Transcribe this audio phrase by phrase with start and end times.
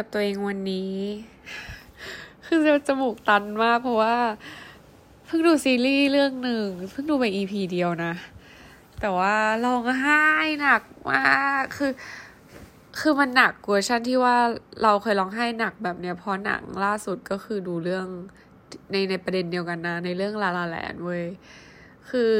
[0.00, 0.94] กับตัวเองวันนี้
[2.46, 4.16] คือจะจมูกตันมากเพราะว่า
[5.26, 8.12] เพิ่งดูซีรีส์เรื่องหนึ่ง เพิ่งดูไป EP เดียวนะ
[9.00, 9.34] แต่ว่า
[9.64, 10.22] ร้องไห้
[10.60, 11.92] หนักมากคือ
[13.00, 14.36] คือมันหนักเวอร์ชันที่ว่า
[14.82, 18.06] เราเคยร้องไห้หนักแบบเนี้ยเพราะหนังล่าสุดก็คือดูเรื่อง
[18.90, 21.24] ในในประเด็นเดียวกันนะ ในเรื่องลาลาแลนเว้ย
[22.10, 22.34] คือ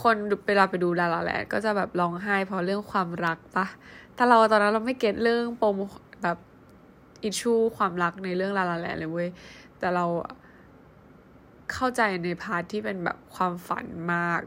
[0.00, 3.66] คนเวลาไปดูลาลาแลนก็จะแบบร้องไห้เพราะเรื่องความรักปะ
[4.14, 5.74] แต่เราตอนนั้นเราไม่ get เรื่องปม
[6.26, 6.40] แบบ
[7.24, 9.28] issue ความรักในเรื่องลาลาแลนเลยเว้ย
[9.78, 10.06] แต่เรา
[11.72, 14.40] เข้าใจใน part ที่เป็นแบบความฝันมาก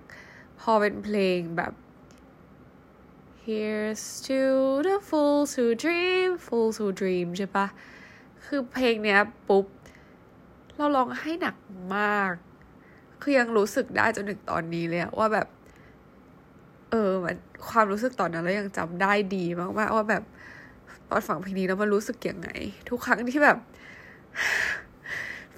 [0.59, 1.73] พอเป็นเพลงแบบ
[3.45, 4.39] Here's to
[4.87, 7.67] the fools who dream fools who dream ใช่ปะ
[8.45, 9.65] คือเพลงเนี้ยปุ๊บ
[10.75, 11.55] เราร้องไห้หนัก
[11.97, 12.33] มาก
[13.21, 15.47] คือยังรู้สึกได้จนถึงตอนนี้เลยว่าแบบ
[16.91, 17.37] เออมัน
[17.69, 20.23] ความรู้สึกตอนนั้นแล้วยังจำได้ดีมากๆว่าแบบ
[21.09, 22.49] ตอนฟังเพลงนี้แล้วมันรู้สึกยังไง
[22.89, 23.57] ทุกครั้งที่แบบ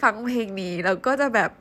[0.01, 1.51] ฟังเพลงนี้แล้วก็จะแบบ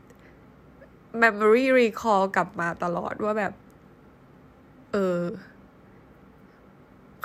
[1.22, 3.52] memory recall กลับมาตลอดว่าแบบ
[4.92, 5.20] เออ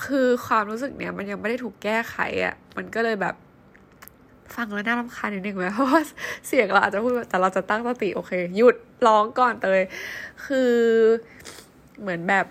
[0.05, 3.35] คือความรู้สึกเนี้ย มันยังไม่ได้ถูกแก้ไขอะ่ะ มันก็เลยแบบ
[4.55, 6.01] ฟังแล้วน่ารำคาญนิดนึงไหมเพราะว่า
[6.47, 8.75] เสียงเราอาจจะพูดแต่เราจะตั้งสติโอเค หยุด
[9.07, 9.81] ร้องก่อนเตย
[10.45, 10.71] คือ
[12.01, 12.45] เหมือนแบบ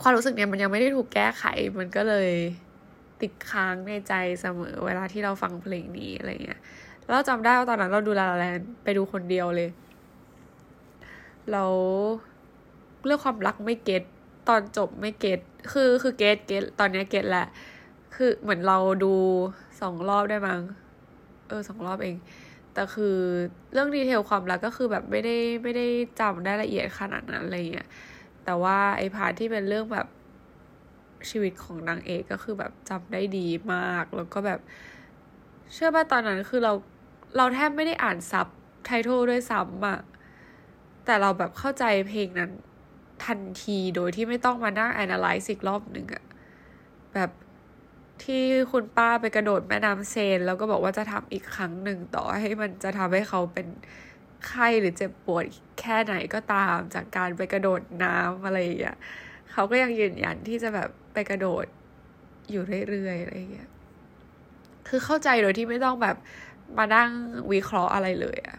[0.00, 1.44] ความรู้สึกเนี้ยมันยังไม่ได้ถูกแก้ไข
[1.78, 2.30] มันก็เลย
[3.20, 6.60] ติดค้างในใจเสมอเวลาที่เราฟังเพลงนี้อะไรเงี้ย
[7.08, 9.70] แล้วจำได้ว่าตอนนั้นเราดูลาลาแลนไปดูคนเดียวเลย
[11.50, 11.74] แล้ว
[13.04, 14.02] เรื่องความรักไม่ get
[14.48, 15.40] ตอนจบไม่ get
[15.72, 17.46] คือคือ get get ตอนนี้ get แหละ
[18.14, 19.14] คือเหมือนเราดู
[19.80, 20.60] สองรอบได้มั้ง
[21.48, 22.16] เออสองรอบเอง
[22.74, 23.16] แต่คือ
[23.72, 25.86] เรื่อง detail ความรักก็คือแบบไม่ได้ไม่ได้
[26.20, 27.88] จำได้ละเอียดขนาดนั้นอะไรเงี้ย
[28.44, 30.06] แต่ว่าไอ้ part ที่เป็นเรื่องแบบ
[31.30, 34.60] ชีวิตของนางเอกก็คือแบบจำได้ดีมาก แล้วก็แบบ
[35.72, 36.72] เชื่อป่ะตอนนั้นคือเรา
[37.36, 38.46] เราแทบไม่ได้อ่านซับ
[38.84, 40.00] ไททลด้วยซ้ำอะ
[41.04, 42.50] แต่เราแบบเข้าใจเพลงนั้น
[43.24, 46.24] ทันทีโดยที่ไม่ต้องมานั่ง analyze อีกรอบหนึ่งอะ
[47.14, 47.30] แบบ
[48.22, 53.66] ที่คุณป้าไปกระโดดแม่น้ำเซน แล้วก็บอกว่าจะทำอีกครั้งหนึ่งต่อให้มันจะทำให้เขาเป็น
[54.46, 55.44] ไข้หรือเจ็บปวด
[55.80, 58.96] แค่ไหนก็ตามจากการไปกระโดดน้ำอะไรอย่างเงี้ย
[59.52, 61.66] เขาก็ยังยืนยันที่จะแบบ ไปกระโดด
[62.50, 63.68] อยู่เรื่อยๆอะไรอย่างเงี้ย
[64.88, 66.16] คือเข้าใจโดยที่ไม่ต้องแบบ
[66.78, 67.10] มานั่ง
[67.52, 68.58] วิเคราะห์อะไรเลยอะ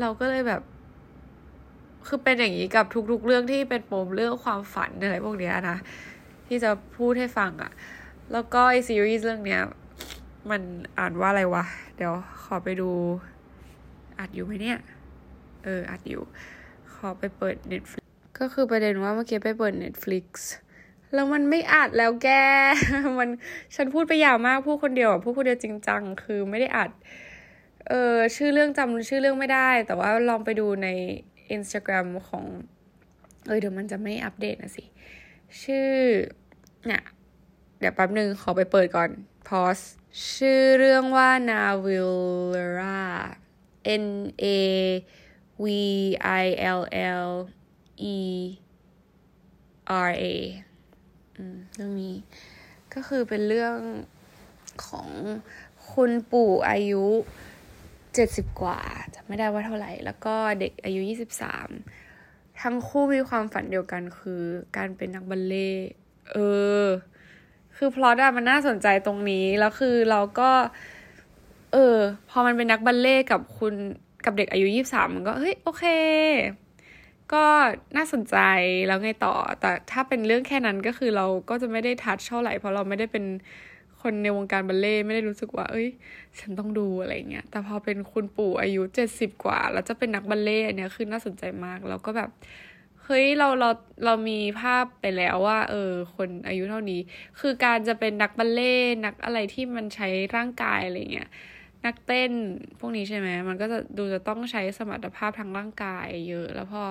[0.00, 0.62] เราก็เลยแบบ
[2.06, 5.76] คือเป็นอย่างนี้กับทุก ๆ เรื่องที่เป็นปมเรื่องความฝันอะไรพวกเนี้ยนะ
[6.46, 7.72] ที่จะพูดให้ฟังอะ
[8.32, 9.60] แล้วก็ไอซีรีส์เรื่องเนี้ย
[10.50, 10.60] มัน
[10.98, 11.64] อ่านว่าอะไรวะ
[11.96, 12.12] เดี๋ยว
[12.44, 12.90] ขอไปดู
[14.18, 14.78] อัดอยู่ไหมเนี่ย
[15.64, 16.22] เอออัดอยู่
[16.94, 18.04] ขอไปเปิด Netflix
[18.38, 20.24] ก็คือประเด็นว่าเมื่อกี้ไปเปิด Netflix
[21.14, 22.28] แล้วมันไม่อัดแล้วแก
[23.18, 23.28] มัน
[23.74, 26.90] ฉันพูดไปยาวมากพูดคนเดียวอะพูดคนเดียวจริงจังคือไม่ได้อัด
[27.88, 30.88] เออชื่อเรื่องจำชื่อเรื่องไม่ได้ แต่ว่าลองไปดูใน
[31.56, 32.44] Instagram ของ
[33.46, 34.84] เออเดี๋ยวมันจะไม่อัปเดตนะสิ
[35.62, 35.90] ชื่อ
[36.86, 37.02] เนี่ย
[37.78, 39.10] เดี๋ยวแป๊บหนึ่งขอไปเปิดก่อน
[39.48, 39.84] pause
[40.34, 43.00] ชื่อเรื่องว่า Navillera
[44.04, 44.06] N
[44.42, 44.44] A
[45.62, 45.66] V
[46.42, 46.44] I
[46.78, 46.82] L
[47.22, 47.30] L
[48.14, 48.18] E
[50.08, 50.24] R A
[51.74, 52.16] เรื่องนี้
[52.94, 53.76] ก็คือเป็นเรื่อง
[54.86, 55.08] ของ
[55.92, 57.04] คุณปู่อายุ
[58.14, 58.80] เจ็ดสิบกว่า
[59.14, 61.68] จะไม่ได้ว่าเท่าไหร่ แล้วก็เด็กอายุยี่สิบสาม
[62.62, 64.42] ทั้งคู่มีความฝันเดียวกันคือ
[64.76, 65.70] การเป็นนักบัลเล่
[66.32, 66.36] เอ
[66.82, 66.84] อ
[67.76, 70.50] คือพลอตอะมันน่าสนใจตรงนี้ แล้วคือเราก็
[71.72, 71.96] เออ
[72.30, 73.74] พอมันเป็นนักบัลเล่กับคุณ
[74.24, 75.84] กับเด็กอายุยี่สามมันก็ เฮ้ย โอเค
[77.32, 77.44] ก็
[77.96, 78.36] น่าสนใจ
[78.86, 83.24] แล้วไงต่อ แต่ถ้าเป็นเรื่องแค่นั้นก็คือเราก็จะไม่ได้ทัชเท่าไหร่เพราะเราไม่ได้เป็น
[84.02, 85.88] คนในวงการบัลเล่ไม่ได้รู้สึกว่า เอ้ย
[86.40, 92.30] ฉันต้องดูอะไรเงี้ย แต่พอเป็นคุณปู่อายุเจ็ดสิบกว่า แล้วจะเป็นนักบัลเล่อันเนี้ยคือน่าสนใจมาก แล้วก็แบบ
[93.04, 93.70] เฮ้ย เรา เรา
[94.04, 97.00] เรามีภาพไปแล้วว่า เออ คนอายุเท่านี้
[97.40, 98.74] คือการจะเป็นนักบัลเล่
[99.04, 101.28] นักอะไรที่มันใช้ร่างกายอะไรเงี้ย
[101.86, 102.32] นักเต้น
[102.78, 106.82] พวกนี้ใช่ไหมมันก็จะดูจะต้องใช้สมรรถภาพทางร่างกายเยอะ แล้วพอ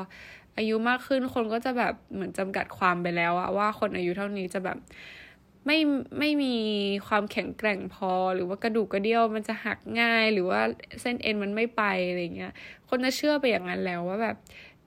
[0.57, 4.77] อายุมากขึ้นคนก็จะแบบเหมือนจำกัดความไปแล้วอะว่าคนอายุเท่านี้จะแบบ
[5.65, 5.77] ไม่
[6.19, 6.55] ไม่มี
[7.07, 10.61] ความแข็งแกร่งพอ หรือว่ากระดูกกระเดี่ยวมันจะหักง่ายหรือว่า
[11.01, 12.53] เส้นเอ็นมันไม่ไปอะไรเงี้ย
[12.89, 14.35] คนจะเชื่อไปอย่างนั้นแล้วว่าแบบ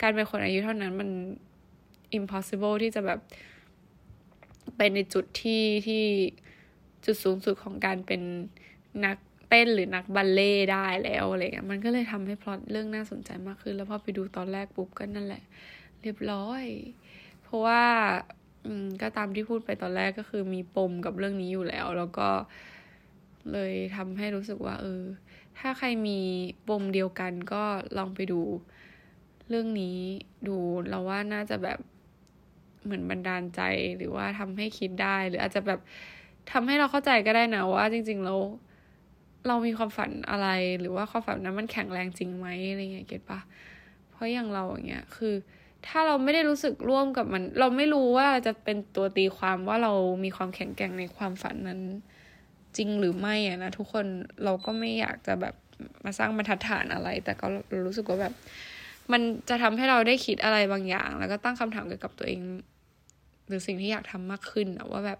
[0.03, 1.11] การเป็นคนอายุเท่านั้นมัน
[2.19, 3.21] impossible ที่จะแบบ
[4.77, 6.05] เป็นในจุดที่ที่
[7.05, 8.21] จุดสูงสุดของการเป็น
[9.05, 9.17] นัก
[9.53, 15.43] เต้นหรือนักบัลเล่ได้แล้วอะไรเงี้ยมันก็เลยทำให้พล็อตเรื่องน่าสนใจมากขึ้น แล้วพอไปดูตอนแรกปุ๊บก็นั่นแหละ
[16.03, 16.65] เรียบร้อย
[17.43, 17.83] เพราะว่า
[18.67, 22.29] อืมก็ตามที่พูดไปตอนแรกก็คือมีปมกับเรื่องนี้อยู่แล้ว แล้วก็
[23.53, 25.03] เลยทำให้รู้สึกว่า เออ
[25.59, 26.21] ถ้าใครมี
[26.69, 27.63] ปมเดียวกันก็
[27.99, 28.41] ลองไปดู
[29.49, 29.99] เรื่องนี้
[30.49, 30.57] ดู
[30.89, 31.79] เราว่าน่าจะแบบ
[32.85, 33.61] เหมือนบันดาลใจ
[33.97, 35.81] หรือว่าทำให้คิดได้ หรืออาจจะแบบ
[36.53, 38.35] ทำให้เราเข้าใจก็ได้นะว่าจริงๆเรา
[39.49, 40.49] เรามีความฝันอะไร
[40.81, 43.41] หรือว่าความฝันนั้นมันแข็งแรงจริงไหมอะไรเงี้ยเก็ตปะ
[44.11, 45.35] เพราะอย่างเราอย่างเงี้ยคือ
[45.87, 49.93] ถ้าเราไม่ได้รู้สึกร่วมกับมัน เราไม่รู้ว่าจะเป็นตัวตีความว่าเรา
[50.25, 51.81] มีความแข็งแกร่งในความฝันนั้น
[52.77, 54.06] จริงหรือไม่อะนะทุกคน
[54.44, 55.55] เราก็ไม่อยากจะแบบ
[56.05, 57.47] มาสร้างบรรทัดฐานอะไร แต่ก็
[57.87, 58.35] รู้สึกว่าแบบ
[59.12, 62.41] มันจะทำให้เราได้คิดอะไรบางอย่าง แล้วก็ตั้งคำถามเกี่ยวกับตัวเอง
[63.49, 65.19] หรือสิ่งที่อยากทำมากขึ้นอะว่าแบบ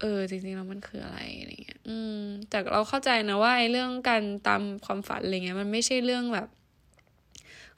[0.00, 2.20] เออ จริงๆแล้วมันคืออะไรอะไรเงี้ย อืม
[2.50, 6.48] แต่เราเข้าใจนะว่าไอ้เรื่องการตามความฝันอะไรเงี้ย มันไม่ใช่เรื่องแบบ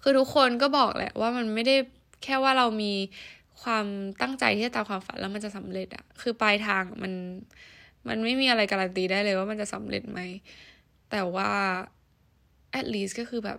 [0.02, 1.76] คือทุกคนก็บอกแหละ ว่ามันไม่ได้
[2.24, 2.92] แค่ว่าเรามี
[3.62, 3.86] ความ
[4.22, 7.12] ตั้งใจที่จะตามความฝันแล้วมันจะสำเร็จอะคือปลายทางมัน
[8.08, 10.20] มันไม่มีอะไรการันตีได้เลยว่ามันจะสำเร็จไหม
[11.10, 11.50] แต่ว่า
[12.78, 13.58] at least ก็คือแบบ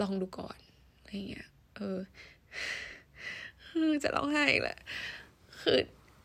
[0.00, 0.56] ลองดูก่อน
[0.98, 1.46] อะไรเงี้ย
[1.76, 1.98] เออ
[4.02, 4.78] จะร้องไห้แหละ
[5.60, 5.78] คือ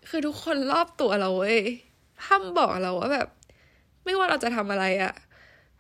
[0.08, 1.60] คือทุกคนรอบตัวเราเว้ย
[2.24, 3.28] พั่มบอกเราว่าแบบ
[4.04, 5.14] ไม่ว่าเราจะทำอะไรอะ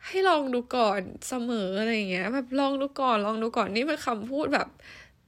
[0.08, 4.68] ให้ลองดูก่อนเสมออะไรเงี้ย แบบลองดูก่อนลองดูก่อนนี่เป็นคำพูดแบบ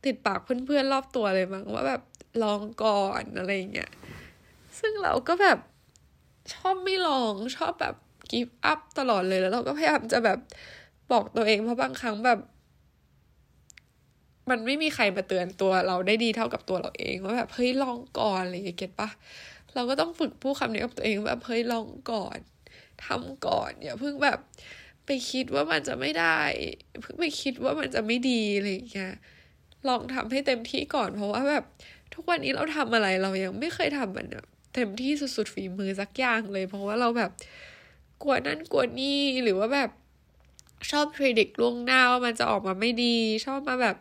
[0.05, 2.01] ติดปากเพื่อนๆรอบตัวเลยมั้งว่าแบบ
[2.43, 3.91] ลองก่อนอะไรเงี้ย
[4.79, 5.59] ซึ่งเราก็แบบ
[6.53, 7.95] ชอบไม่ลองชอบแบบ
[8.31, 10.39] กิฟต์อัพตลอดเลยแล้วเราก็พยายามจะแบบ
[11.11, 12.39] บอกตัวเองเพราะบางครั้งแบบ
[14.49, 19.09] มันไม่มีใครมาเตือนตัวเราได้ดีเท่ากับตัวเราเองว่าแบบเฮ้ยลองก่อนอะไรอย่างเงี้ยเก็ตปะ
[19.75, 22.37] เราก็ต้องฝึกพูดคำนี้กับตัวเองแบบเฮ้ยลองก่อน
[23.05, 24.39] ทำก่อนอย่าเพิ่งแบบ
[25.05, 26.39] ไปคิดว่ามันจะไม่ได้
[27.01, 29.13] เพิ่งไปคิดว่ามันจะไม่ดีอะไรอย่างเงี้ย
[29.87, 31.63] ลองทำให้เต็มที่ก่อน เพราะว่าแบบ
[32.13, 34.27] ทุกวันนี้เราทำอะไรเรายังไม่เคยทำมัน
[34.73, 37.31] เต็มที่สุดๆฝีมือสักอย่างเลย เพราะว่าเราแบบ
[38.23, 39.89] กลัวนั่นกลัวนี่หรือว่าแบบ
[40.91, 43.95] ชอบพรดิกล่วงหน้าว่ามันจะออกมาไม่ดี ชอบมาแบบ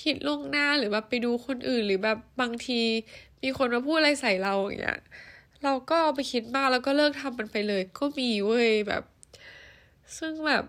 [0.00, 2.80] คิดล่วงหน้าหรือแบบไปดูคนอื่นหรือแบบบางที
[3.42, 5.00] มีคนมาพูดอะไรใส่เราอย่างเงี้ย
[5.64, 9.02] เราก็เอาไปคิดมากแล้วก็เลิกทำมันไปเลย ก็มีเว้ยแบบ
[10.18, 10.64] ซึ่งแบบ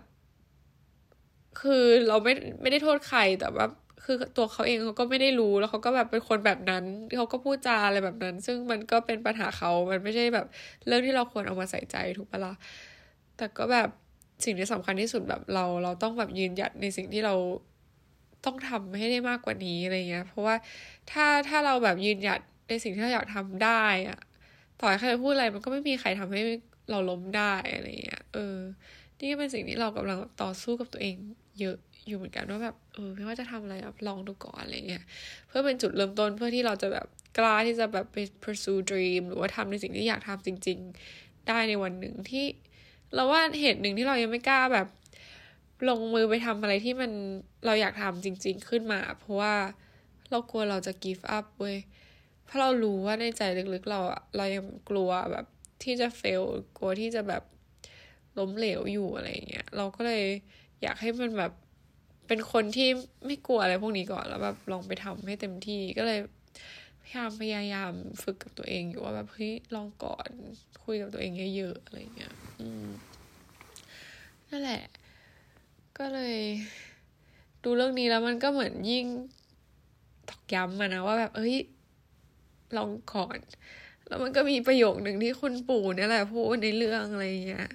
[1.60, 2.32] คือเราไม่
[2.62, 3.66] ไม่ได้โทษใครแต่ว่า
[4.04, 6.84] คือตัวเขาเองเขาก็ไม่ได้รู้แล้วเขาก็แบบเป็นคนแบบนั้น
[7.18, 10.46] เขาก็พูดจาอะไรแบบนั้น ซึ่งมันก็เป็นปัญหาเขา มันไม่ใช่แบบ
[10.86, 12.54] เรื่องที่เราควรเอามาใส่ใจถูกปะละ่ะ
[13.36, 13.88] แต่ก็แบบ
[14.44, 17.34] สิ่งที่สำคัญที่สุดแบบเรา เราต้องแบบยืนหยัดในสิ่งที่เรา
[18.44, 20.56] ต้องทำให้ได้มากกว่านี้อะไรเงี้ย เพราะว่า
[21.10, 24.18] ถ้าถ้าเราแบบยืนหยัดในสิ่งที่เราอยากทำได้อะ
[24.80, 26.40] ต่อให้ใครพูดอะไรมันก็ไม่มีใครทำให้
[26.90, 28.56] เราล้มได้อะไรเงี้ย เออ
[29.18, 31.16] นี่ก็เป็นสิ่งที่เรากำลังต่อสู้กับตัวเอง
[31.60, 31.76] เยอะ
[32.06, 35.04] อยู่เหมือนกันว่าแบบเออไม่ว่าจะทำอะไรแบบลองดูก่อนอะไรเงี้ย
[35.48, 37.06] เพื่อเป็นจุดเริ่มต้นเพื่อที่เราจะแบบ
[37.38, 40.78] กล้าที่จะแบบไป pursue dream หรือว่าทำในสิ่งที่อยากทำจริง
[41.12, 42.46] ๆ ได้ในวันหนึ่งที่
[43.14, 44.86] เราว่าเหตุหนึ่งที่เรายังไม่กล้าแบบ
[45.88, 47.12] ลงมือไปทำอะไรที่มัน
[47.66, 49.54] เราอยากทำจริง ๆ ขึ้นมา เพราะว่า
[50.30, 51.76] เรากลัวเราจะ give up เว้ย
[52.44, 53.42] เพราะเรารู้ว่าในใจ
[53.74, 55.46] ลึกๆ เราอะเรายังกลัวแบบ
[55.82, 56.42] ที่จะ fail
[56.78, 57.42] กลัวที่จะแบบ
[58.38, 60.24] ล้มเหลวอยู่อะไรเงี้ยเราก็เลย
[60.82, 61.52] อยากให้มันแบบ
[62.26, 62.88] เป็นคนที่
[63.26, 66.20] ไม่กลัวอะไรพวกนี้ก่อนแล้วแบบลองไปทำให้เต็มที่ก็เลย
[67.02, 70.30] พยายามพยายามฝึกกับตัวเองอยู่ว่าแบบเฮ้ยลองก่อน
[70.84, 72.86] คุยกับตัวเองเยอะๆอะไรเงี้ยอืม
[74.50, 74.82] นั่นแหละ
[76.00, 76.36] ก็เลย
[77.64, 79.06] ดูเรื่องนี้แล้วมันก็เหมือนยิ่ง
[80.28, 81.56] ตอกย้ำมานะว่าแบบ เอ้ย
[82.76, 83.38] ลองก่อน
[84.06, 87.68] แล้วมันก็มีประโยคหนึ่งที่คุณปู่เนี่ยแหละพูดในเรื่องอะไรเงี้ย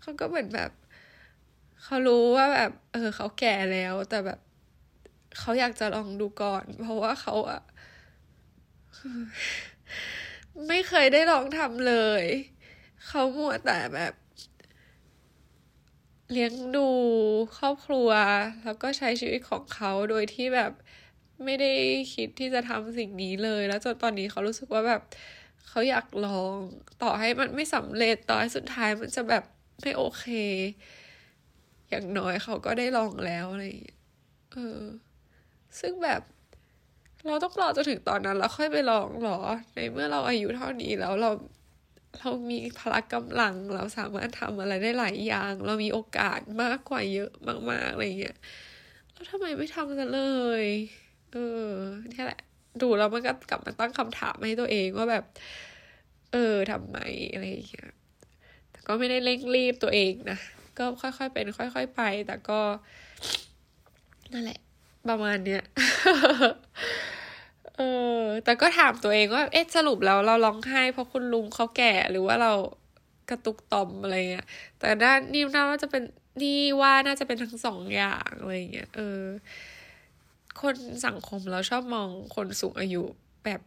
[0.00, 0.70] เขาก็เหมือนแบบ
[1.82, 4.40] เขารู้ว่าแบบ เออ เขาแก่แล้ว แต่แบบ
[5.38, 7.60] เขาอยากจะลองดูก่อน เพราะว่าเขาอะ
[10.68, 12.24] ไม่เคยได้ลองทำเลย
[13.06, 14.14] เขามัวแต่แบบ
[16.32, 16.88] เลี้ยงดู
[17.58, 18.08] ครอบครัว
[18.64, 20.72] แล้วก็ใช้ชีวิตของเขาโดยที่แบบ
[21.44, 21.72] ไม่ได้
[22.14, 25.00] คิดที่จะทำสิ่งนี้เลย แล้วจนตอนนี้เขารู้สึกว่าแบบ
[25.68, 26.54] เขาอยากลอง
[27.02, 29.44] ต่อให้มันไม่สำเร็จต่อให้สุดท้ายมันจะแบบ
[29.82, 30.24] ไม่โอเค
[31.88, 33.64] อย่างน้อยเขาก็ได้ลองแล้วอะไร
[34.52, 34.80] เออ
[35.80, 36.22] ซึ่งแบบ
[37.26, 39.38] เราต้องรอจนถึงตอนนั้น แล้วค่อยไปลองหรอ
[39.74, 41.30] ในเมื่อเราอายุเท่านี้แล้วเรา
[42.20, 47.30] เรามีพละกำลัง เราสามารถทำอะไรได้หลายอย่าง เรามีโอกาสมากกว่าเยอะ
[47.70, 48.36] มากๆอะไรเงี้ย
[49.12, 50.22] แล้วทำไมไม่ทำกันเล
[50.62, 50.64] ย
[51.32, 51.36] เอ
[51.68, 51.70] อ
[52.12, 52.40] นี่แหละ
[52.82, 55.24] ดูแล้วมันก็กลับมาตั้งคำถามให้ตัวเองว่าแบบ
[56.32, 56.98] เออทำไม
[57.32, 57.90] อะไรอย่างเงี้ย
[58.70, 60.38] แต่ก็ไม่ได้เร่งรีบตัวเองนะ
[60.78, 62.60] ก็ค่อยๆเป็น ค่อย ๆ ไป แต่ก็
[64.32, 64.58] นั่นแหละ
[65.08, 65.62] ประมาณเนี้ย
[67.76, 67.80] เอ
[68.20, 72.52] อ แต่ก็ถามตัวเองว่า เอ๊ะ สรุปแล้วเราร้องไห้เพราะคุณลุงเขาแก่หรือว่าเรา
[73.30, 74.46] กระตุกต่อมอะไรเงี้ย
[74.78, 76.02] แต่ด้านนี่น่าจะเป็น
[76.42, 79.22] นี่ว่าน่าจะเป็นทั้งสองอย่างอะไรเงี้ย เออ
[80.60, 80.76] คน
[81.06, 83.02] สังคมเราชอบมองคนสูงอายุ
[83.44, 83.60] แบบ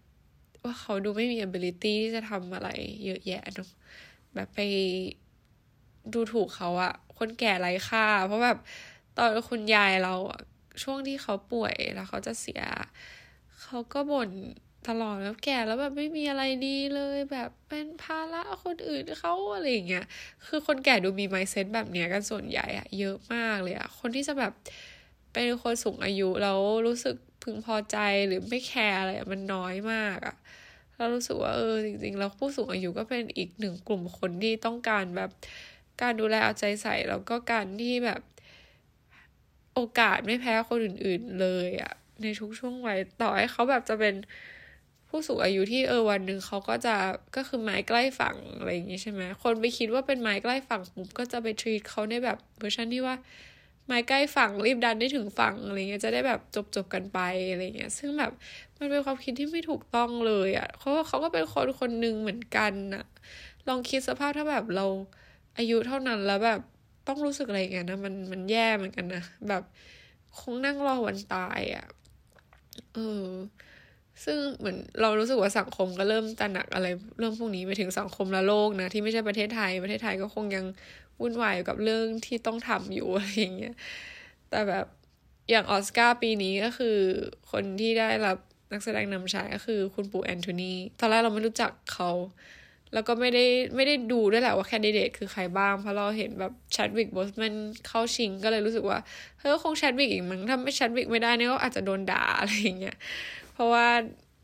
[0.64, 2.70] ว่าเขาดูไม่มี ability ที่จะทำอะไร
[3.06, 3.70] เยอะแยะเนาะ
[4.36, 4.60] แบบไป
[6.14, 8.58] ดูถูกเขาอะคนแก่ไร้ค่า เพราะแบบ
[9.18, 10.14] ตอนคุณยายเรา
[10.84, 12.62] ช่วงที่เขาป่วยแล้วเขาจะเสีย
[13.68, 14.32] เขาก็บ่น
[14.88, 20.06] ตลอดแล้วแก่แล้วแบบไม่มีอะไรดีเลยแบบเป็นภาระคนอื่นเขาอะไรอย่างเงี้ย
[20.46, 24.54] คือคนแก่ดูมีไมเซ็ตแบบเนี้ยกันส่วนใหญ่อะเยอะมากเลยอะคนที่จะแบบ
[25.34, 27.98] เป็นคนสูงอายุแล้วรู้สึกพึงพอใจ
[28.28, 30.36] หรือไม่แคร์อะไรมันน้อยมากอะ
[30.96, 35.30] เรารู้สึกว่าเออจริงๆแล้วผู้สูงอายุก็เป็นอีกหนึ่งกลุ่มคนที่ต้องการแบบ
[36.02, 38.22] การดูแลเอาใจใส่แล้วก็การที่แบบ
[39.74, 44.16] โอกาสไม่แพ้คนอื่น ๆเลยอะ ในทุกช่วงวัยต่อให้เขาแบบจะเป็น
[45.10, 46.96] ผู้สูงอายุที่เออวันหนึ่งเขาก็จะ
[47.36, 53.16] ก็คือไม้ใกล้ฝั่งอะไรอย่างงี้ใช่ไหมคนไปคิดว่าเป็นไม้ใกล้ฝั่งปุ๊บก็จะไปทรีตเขาในแบบเวอร์ชันที่ว่า
[53.86, 57.20] ไม้ใกล้ฝั่งรีบดันได้ถึงฝั่งอะไรเงี้ยจะได้แบบจบจบกันไป
[57.52, 58.32] อะไรเงี้ย ซึ่งแบบ
[58.78, 63.04] มันเป็นความคิดที่ไม่ถูกต้องเลยอะ่ะเพราะว่าเขาก็เป็นคนคนหนึ่งเหมือนกันอะ
[63.68, 64.86] ลองคิดสภาพถ้าแบบเรา
[65.58, 66.60] อายุเท่านั้นแล้วแบบ
[67.08, 69.64] ต้องรู้สึกอะไรเงี้ยนะมันมันแย่เหมือนกันนะแบบ
[70.40, 71.86] คงนั่งรอวันตายอะ่ะ
[72.98, 73.28] เออ
[74.26, 76.88] ซึ่งเหมือนเรารู้สึกว่าสังคมก็เริ่มตระหนักอะไร
[77.20, 80.66] เรื่องพวกนี้ไปถึงสังคมละโลกนะที่ไม่ใช่ประเทศไทย ประเทศไทยก็คงยัง
[81.22, 83.74] วุ่นวายกับเรื่องที่ต้องทำอยู่อะไรอย่างเงี้ย
[84.50, 84.86] แต่แบบ
[85.50, 86.98] อย่างออสการ์ปีนี้ก็คือ
[87.52, 88.38] คนที่ได้รับ
[88.72, 92.10] นักแสดงนำชายก็คือคุณปู่แอนโทนี ตอนแรกเราไม่รู้จักเขา
[92.94, 97.54] แล้วก็ไม่ได้ไม่ได้ดูด้วยแหละว่า candidate คือใครบ้าง เพราะเราเห็นแบบ Chadwick Boseman
[97.88, 99.00] เข้าชิงก็เลยรู้สึกว่า
[99.40, 102.98] เฮ้ยคง Chadwick อีกมั้งถ้าไม่ Chadwick ไม่ได้เนี่ยก็อาจจะโดนด่าอะไรอย่างเงี้ย
[103.54, 103.88] เพราะว่า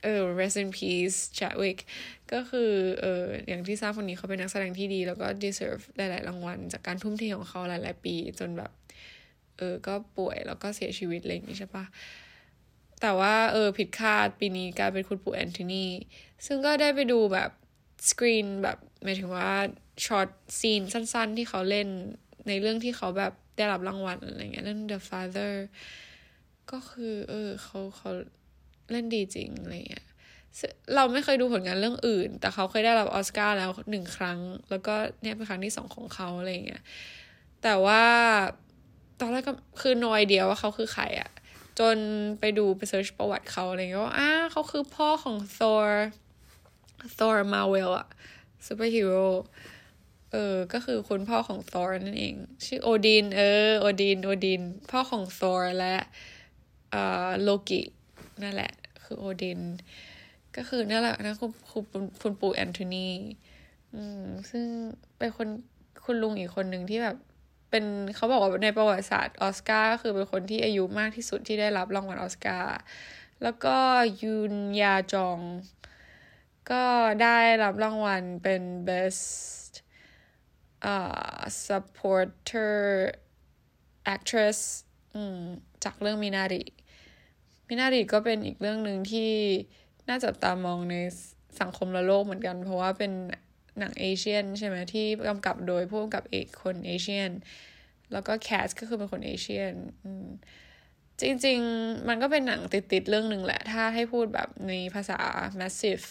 [0.04, 1.80] เออ rest in peace Chadwick
[2.34, 2.72] ก็คือ
[3.02, 8.72] เอออย่างที่ทราบคนนี้เขาเป็นนักแสดงที่ดี แล้วก็ deserve หลาย ๆ รางวัล จากการทุ่มเทของเขาหลาย ๆ ปี จนแบบ
[9.58, 11.86] เออ ก็ป่วยแล้วก็เสียชีวิตอะไรอย่างนี้ใช่ปะ
[13.02, 15.86] แต่ว่าเออผิดคาดปีนี้กลายเป็นคุณปู่แอนโทนี
[16.46, 17.50] ซึ่งก็ได้ไปดูแบบ
[18.10, 19.50] สกรีนแบบหมายถึงว่า
[20.06, 20.30] ช็อต
[20.60, 21.88] ซีนสั้นๆ ที่เขาเล่น
[22.48, 25.54] ในเรื่องที่เขาแบบได้รับรางวัลอะไรเงี้ยเรื่อง The Father
[26.72, 28.12] ก็คือ เออเขาเขา
[28.92, 30.06] เล่นดีจริงอะไรเงี้ย
[30.96, 36.84] เราไม่เคยดูผลงานเรื่องอื่น แต่เขาเคยได้รับออสการ์แล้วหนึ่งครั้ง แล้วก็เนี่ยเป็นครั้งที่สองของเขาอะไรเงี้ย
[37.64, 38.04] แต่ว่า
[39.20, 41.30] ตอนแรกก็คือ no idea ว่าเขาคือใครอะ
[41.80, 41.98] จน
[42.40, 45.88] ไปดูไป search ประวัติเขาอะไรเงี้ยว่าอ้าเขาคือพ่อของ Thor Thor
[47.54, 48.08] Marvel อะ
[48.66, 49.26] ซูเปอร์ฮีโร่
[50.32, 55.96] เออ ก็คือคุณพ่อของ Thor นั่นเอง ชื่อโอดิน เออ โอดิน โอดิน พ่อของ Thor และ
[56.92, 57.82] เอ่อโลกิ
[58.44, 58.72] นั่นแหละ
[59.04, 59.60] คือโอดิน
[60.56, 63.10] ก็คือนั่นแหละนะคุณคุณคุณปู่แอนโทนี
[63.94, 64.66] อืมซึ่ง
[65.18, 65.48] เป็นคน
[66.06, 67.18] คุณลุงอีกคนหนึ่งที่แบบ
[67.70, 72.78] เป็นเขาบอกว่าในประวัติศาสตร์ออสการ์ก็คือเป็นคนที่อายุมากที่สุดที่ได้รับรางวัลออสการ์
[73.44, 73.76] แล้วก็
[74.24, 75.40] ยุนยาจอง
[76.72, 76.84] ก็
[77.24, 79.24] ได้รับรางวัลเป็น best
[80.94, 82.76] uh, supporter
[84.16, 84.60] actress
[85.84, 86.64] จากเรื่องมินาริ
[87.68, 89.32] มินาริก็เป็นอีกเรื่องหนึ่งที่
[90.08, 90.96] น่าจับตามองใน
[91.62, 93.12] สังคมละโลกเหมือนกัน เพราะว่าเป็น
[93.80, 97.32] หนัง Asian ใช่ไหมที่กำกับโดยผู้กำกับเอกคน Asian
[98.12, 99.74] แล้วก็ cast ก็คือเป็นคน Asian
[101.22, 105.20] จริง ๆ มันก็เป็นหนังติด ๆ เรื่องหนึ่งแหละ ถ้าให้พูดแบบในภาษา
[105.60, 106.06] massive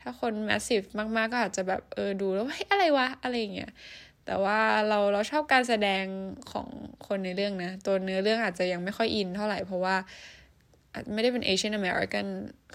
[0.00, 3.72] ถ้าคน mass มากๆ ก็อาจจะแบบเออดูแล้วเฮ้ยอะไรวะ อะไรเงี้ย
[4.26, 6.04] แต่ว่าเราเราชอบการแสดง
[6.52, 6.68] ของ
[7.06, 9.96] คนในเรื่องนะ ตัวเนื้อเรื่องอาจจะยังไม่ค่อย in เท่าไหร่ เพราะว่า
[11.12, 12.26] ไม่ได้เป็น Asian American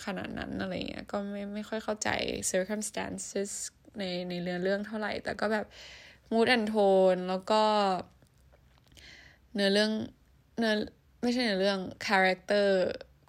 [0.06, 2.10] ขนาดนั้นอะไรเงี้ยก็ไม่ไม่ค่อยเข้าใจ
[2.51, 3.51] circumstances
[3.98, 5.65] ในในเรื่องเรื่องเท่าไหร่ แต่ก็แบบ
[6.32, 7.63] mood and tone แล้วก็
[9.53, 9.92] เนื้อเรื่อง
[10.60, 10.74] เนื้อ
[11.22, 12.68] ไม่ใช่เนื้อเรื่อง character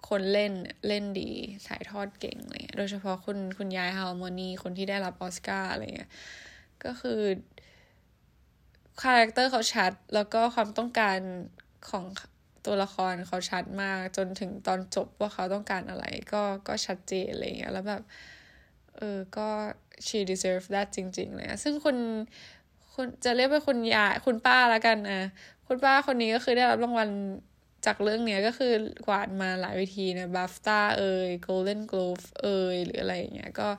[0.09, 0.53] คนเล่น
[0.87, 1.31] เล่นดี
[1.67, 6.11] ถ่ายทอดเก่งอะไรเงี้ยโดยเฉพาะคุณคุณยายฮาร์โมนีคนที่ได้รับออสการ์อะไรเงี้ย
[6.83, 7.21] ก็คือ
[9.01, 11.19] character เขาชัด แล้วก็ความต้องการ
[11.89, 12.05] ของ
[12.65, 18.03] ตัวละครเขาชัดมากจนถึงตอนจบว่าเขาต้องการอะไร ก็ก็ชัดเจนอะไรเงี้ยแล้วแบบ
[18.95, 19.47] เออก็
[20.05, 21.97] she deserve that จริง ๆ เลยซึ่งคุณ
[22.95, 25.21] คุณจะเรียกว่าคุณยายคุณป้าแล้วกันนะ
[25.67, 27.09] คุณป้าคนนี้ก็คือได้รับรางวัล
[27.85, 28.73] จากเรื่องเนี้ยก็คือ
[29.07, 33.69] กวาดมาหลายเวทีนะ BAFTA เอ่ย Golden Globe เอ่ยหรืออะไรเงี้ยก็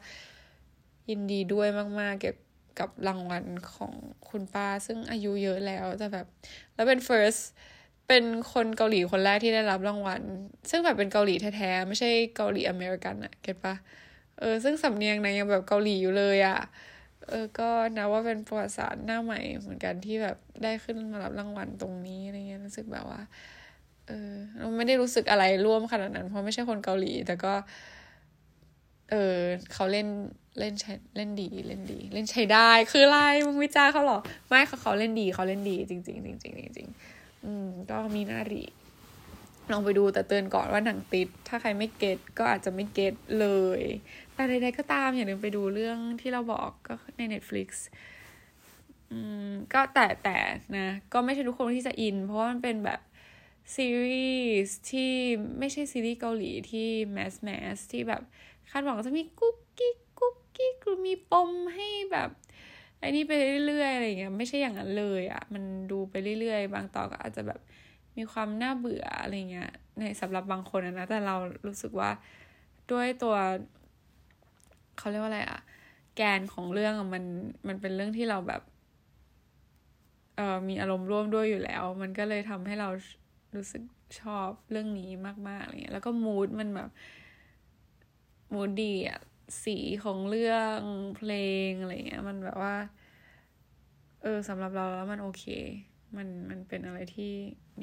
[1.10, 1.68] ยินดีด้วย
[2.00, 2.36] มาก ๆ เกี่ยว
[2.80, 3.44] กับรางวัล
[3.74, 3.92] ของ
[4.28, 6.26] คุณป้า ซึ่งอายุเยอะแล้วแต่แบบ
[6.74, 7.42] แล้วเป็น first
[8.08, 10.22] เป็นคนเกาหลีคนแรกที่ได้รับรางวัล
[10.70, 13.74] ซึ่งแบบเป็นเกาหลีแท้ๆ ไม่ใช่เกาหลีอเมริกันอะเก็ตปะ
[14.38, 16.58] เออ ซึ่งสำเนียงนางยังแบบเกาหลีอยู่เลยอะ
[17.28, 23.20] เออ ก็นะว่าเป็นประวัติศาสตร์หน้าใหม่เหมือนกันที่แบบได้ขึ้นมารับรางวัลตรงนี้อะไรเงี้ยรู้สึกแบบว่า
[24.06, 27.52] เออเราไม่ได้รู้สึกอะไรร่วมขนาดนั้น เพราะไม่ใช่คนเกาหลี แต่ก็
[29.10, 29.38] เออ
[29.72, 30.08] เขาเล่น
[30.60, 36.88] เล่นใช้เล่นดีเล่นดี เล่นใช้ได้คืออะไรมึงวิจารเขาหรอ ไม่เขาเขาเล่นดีเขาเล่นดี จริงจริงจริงจริงจริง
[37.44, 38.64] อืมก็มีหน้ารี
[39.72, 43.46] ลองไปดูแต่เตือนก่อนว่าหนังติด ถ้าใครไม่เก็ตก็อาจจะไม่เก็ตเล
[43.78, 43.82] ย
[44.34, 47.68] แต่ใดๆก็ตามอย่าลืมไปดูเรื่องที่เราบอกก็ใน Netflix
[49.12, 50.38] อืมก็แต่แต่
[50.76, 53.00] นะ ก็ไม่ใช่ทุกคนที่จะอิน เพราะว่ามันเป็นแบบ
[53.74, 54.30] ซีรี
[54.66, 55.12] ส์ที่
[55.58, 58.22] ไม่ใช่ซีรีส์เกาหลีที่แมสแมสที่แบบ
[58.70, 62.30] คาดหวังจะมีกุ๊กกิ๊กกุ๊กกิ๊กหรือมีปมให้แบบ
[62.98, 63.32] ไอ้นี่ไป
[63.66, 67.60] เรื่อยๆอะไรเงี้ยไม่ใช่อย่างนั้นเลยอะ่ะมันดูไปเรื่อยๆ บางตอนก็อาจจะแบบ
[68.16, 72.10] มีความน่าเบื่ออะไรเงี้ยในสำหรับบางคนนะแต่เรารู้สึกว่า
[72.92, 73.34] ด้วยตัว
[74.98, 75.60] เขาเรียกว่าอะไรอะ
[76.16, 77.24] แกนของเรื่องมัน
[77.68, 78.62] มันเป็นเรื่องที่เราแบบ
[80.36, 82.88] เออมีอารมณ์ร่วมด้วยอยู่แล้ว มันก็เลยทำให้เรา
[83.56, 83.82] รู้สึก
[84.20, 85.10] ชอบเรื่องนี้
[85.48, 86.88] มากๆอะไรเงี้ยแล้วก็มูดมันแบบ
[88.54, 89.20] มูดดีอะ
[89.64, 90.78] สีของเรื่อง
[91.16, 91.32] เพล
[91.68, 92.74] งอะไรเงี้ย มันแบบว่า
[94.22, 95.44] เออสำหรับเราแล้วมันโอเค
[96.16, 97.32] มันมันเป็นอะไรที่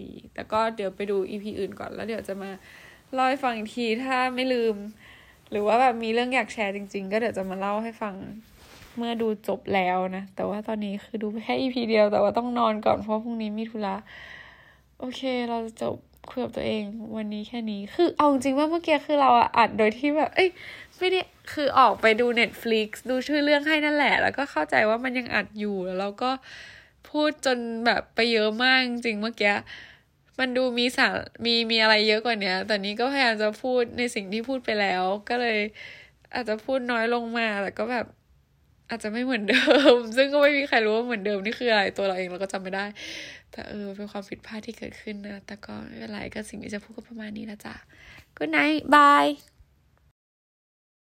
[0.02, 2.50] ดี แต่ก็เดี๋ยวไปดูอีพีอื่นก่อนแล้วเดี๋ยวจะมา
[3.14, 4.76] เล่าให้ฟังอีกทีถ้าไม่ลืม
[5.52, 8.16] หรือว่าแบบมีเรื่องอยากแชร์จริง ๆ ก็เดี๋ยวจะมาเล่าให้ฟัง
[8.98, 13.96] เมื่อดูจบแล้วนะ แต่ว่าตอนนี้คือดูแค่อีพีเดียวแต่ว่าต้องนอนก่อนเพราะพรุ่งนี้มีธุระ
[15.06, 15.96] โอเคเราจะจบ
[16.30, 16.84] คุยกับตัวเอง
[17.16, 20.50] วันนี้แค่นี้ คือเอาจริงว่าเมื่อกี้คือเราอัดโดยที่แบบ เอ้ย
[21.00, 21.20] ไม่ได้
[21.54, 26.32] คือออกไปดู Netflix ดูชื่อเรื่องให้นั่นแหละ แล้วก็เข้าใจว่ามันยังอัดอยู่แล้วเราก็
[27.10, 29.54] พูดจนแบบไปเยอะมากจริงเมื่อกี้
[30.40, 31.14] มันดูมีสาร
[31.46, 35.60] มีมีอะไรเยอะกว่านี้แต่นี้ก็พยายามจะพูดในสิ่งที่พูดไปแล้ว ก็เลย
[36.34, 38.06] อาจจะพูดน้อยลงมาแต่ก็แบบ
[38.90, 39.64] อาจจะไม่เหมือนเดิ
[39.94, 42.86] ม ซึ่งก็ไม่มีใครรู้ว่าเหมือนเดิมนี่คืออะไรตัวเราเองเราก็จำไม่ได้
[43.54, 47.76] แต่เออเป็นความผิดพลาดที่เกิดขึ้นนะ แต่ก็ไม่เป็นไรก็สิ่งที่จะพูดก็ประมาณนี้ละจ้ะ
[48.38, 49.53] Good night bye